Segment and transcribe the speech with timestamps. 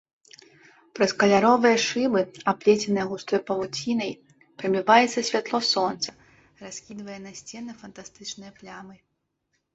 [0.95, 4.11] Праз каляровыя шыбы, аплеценыя густой павуцінай,
[4.63, 6.09] прабіваецца святло сонца,
[6.65, 8.95] раскідвае на сцены фантастычныя плямы.